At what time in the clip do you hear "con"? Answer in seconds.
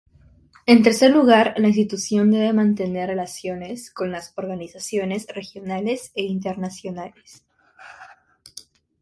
3.91-4.11